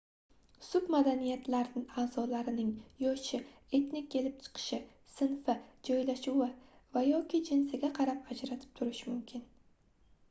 submadaniyatlar 0.67 1.67
a'zolarning 2.03 2.71
yoshi 3.03 3.41
etnik 3.81 4.09
kelib 4.17 4.41
chiqishi 4.47 4.81
sinfi 5.19 5.57
joylashuvi 5.91 6.49
va/yoki 6.99 7.45
jinsiga 7.51 7.95
qarab 8.01 8.35
ajralib 8.37 8.69
turishi 8.81 9.09
mumkin 9.15 9.49